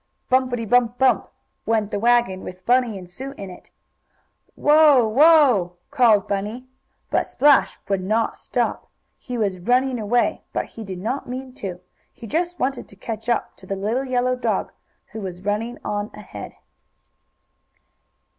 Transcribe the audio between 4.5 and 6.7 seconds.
"Whoa! Whoa!" called Bunny.